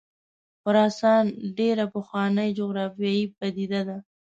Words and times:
خراسان 0.61 1.23
ډېره 1.57 1.85
پخوانۍ 1.93 2.49
جغرافیایي 2.59 3.25
پدیده 3.37 3.81
ده. 3.87 3.97